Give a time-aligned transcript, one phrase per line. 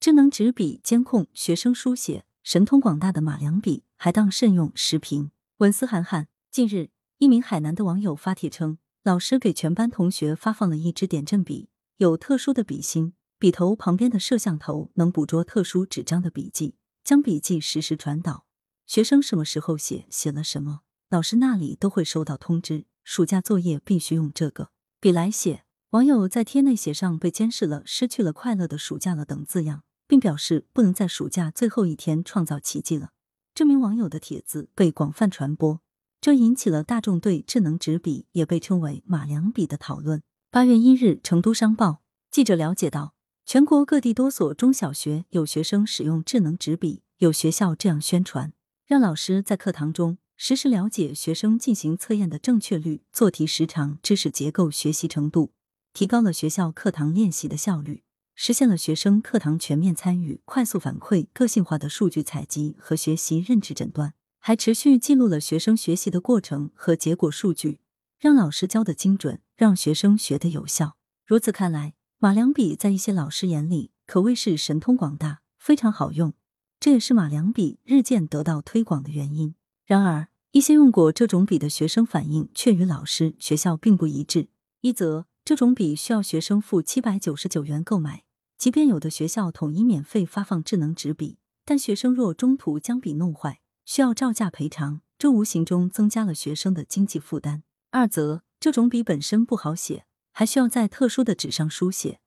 [0.00, 4.70] 智能纸笔监控学生书写，神通广大的马良笔还当慎用。
[4.76, 6.28] 时评文思涵涵。
[6.52, 18.46] 近日，一名海南的网友发帖称，老师给全班同学发放了一支点阵笔，有特殊的笔芯，笔头旁边的摄像头能捕捉特殊纸张的笔记，将笔记实时传导。
[18.86, 22.86] 学生什么时候写，写了什么，老师那里都会收到通知。
[23.02, 24.70] 暑假作业必须用这个
[25.00, 25.64] 笔来写。
[25.90, 33.10] 网友在贴内写上“被监视了，失去了快乐的暑假了”等字样，并表示不能在暑假最后一天创造奇迹了。
[33.54, 35.80] 这名网友的帖子被广泛传播。
[36.20, 40.20] 这引起了大众对智能纸笔，也被称为“马良笔”的讨论。
[40.50, 43.14] 八月一日，成都商报记者了解到，
[43.46, 48.52] 全国各地多所中小学有学生使用智能纸笔，有学校这样宣传，
[48.84, 55.52] 让老师在课堂中实时了解学生进行测验的正确率、做题时长、知识结构、学习程度，
[55.92, 58.02] 提高了学校课堂练习的效率，
[58.40, 64.14] 实现了学生课堂全面参与、快速反馈、个性化的数据采集和学习认知诊断。
[64.38, 67.80] 还持续记录了学生学习的过程和结果数据，
[68.20, 70.96] 让老师教的精准，让学生学的有效。
[71.26, 76.32] 如此看来，马良笔在一些老师眼里可谓是神通广大，非常好用。
[76.78, 79.56] 这也是马良笔日渐得到推广的原因。
[79.84, 84.48] 然而，一些用过这种笔的学生反映却与老师、学校并不一致。
[84.82, 88.22] 一则，这种笔需要学生付七百九十九元购买，
[88.58, 97.62] 即便有的学校统一免费发放智能纸笔，但学生若中途将笔弄坏，需要照价赔偿，这无形中增加了学生的经济负担。
[97.92, 102.18] 二则，这种笔本身不好写，还需要在特殊的纸上书写，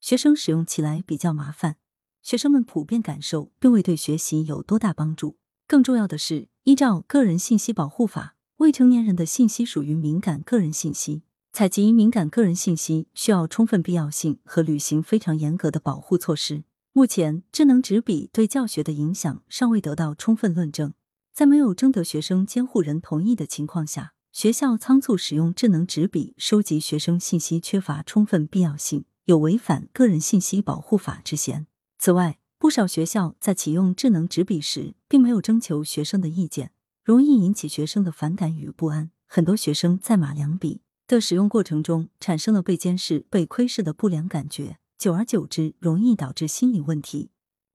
[0.00, 1.76] 学生使用起来比较麻烦。
[2.22, 5.38] 学生们普遍感受并未对学习有多大帮助。
[5.66, 16.62] 更重要的是，依照《个人信息保护法》，未成年人的信息属于敏感个人信息，采集敏感个人信息需要充分必要性和履行非常严格的保护措施。
[16.92, 20.94] 目前，智能纸笔对教学的影响尚未得到充分论证。
[21.32, 31.66] 在没有征得学生监护人同意的情况下，学校仓促使用智能纸笔收集学生信息，缺乏充分必要性，有违反个人信息保护法之嫌。
[31.98, 36.70] 此外，不少学校在启用智能纸笔时，并没有征求学生的意见，
[37.02, 39.10] 容易引起学生的反感与不安。
[39.26, 40.80] 很多学生在马良笔
[41.10, 47.30] 的使用过程中，产生了被监视、被窥视的不良感觉，久而久之，容易导致心理问题，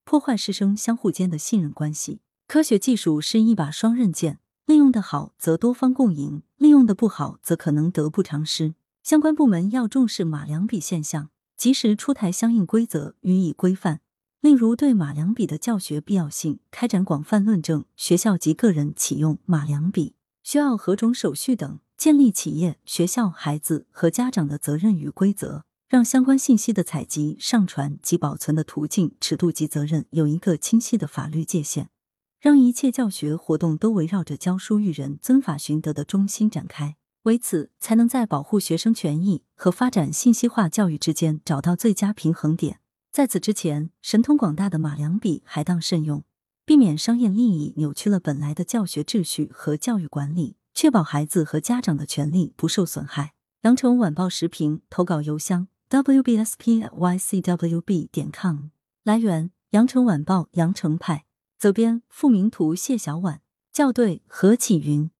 [0.05, 2.21] 破坏师生相互间的信任关系。
[2.47, 8.75] 科学技术是一把双刃剑，利用的好则多方共赢，利用的不好则可能得不偿失。
[9.03, 13.99] 相关部门要重视马良笔现象，及时出台相应规则予以规范。
[14.39, 20.13] 例如，对马良笔的教学必要性开展广泛论证，学校及个人启用马良笔
[20.45, 31.89] 需要何种手续等，建立企业、学校、孩子和家长的责任与规则，让相关信息的采集、上传及保存的途径、尺度及责任有一个清晰的法律界限。
[32.39, 42.79] 让一切教学活动都围绕着教书育人、尊法寻德的中心展开，为此才能在保护学生权益和发展信息化教育之间找到最佳平衡点。
[43.11, 46.23] 在此之前，神通广大的马良笔还当慎用，
[46.65, 53.33] 避免商业利益扭曲了本来的教学秩序和教育管理，确保孩子和家长的权利不受损害。
[53.61, 56.89] 羊城晚报时评投稿邮箱：wbspycwb
[58.11, 58.69] 点 com。
[59.03, 61.25] 来源：羊城晚报羊城派。
[61.59, 65.11] 责编：付明图，谢小婉，校对：何启云。